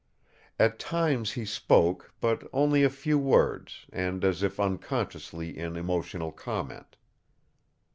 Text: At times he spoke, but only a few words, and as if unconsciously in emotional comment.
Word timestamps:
At 0.57 0.79
times 0.79 1.33
he 1.33 1.45
spoke, 1.45 2.11
but 2.19 2.41
only 2.51 2.81
a 2.81 2.89
few 2.89 3.19
words, 3.19 3.85
and 3.93 4.25
as 4.25 4.41
if 4.41 4.59
unconsciously 4.59 5.55
in 5.55 5.75
emotional 5.75 6.31
comment. 6.31 6.95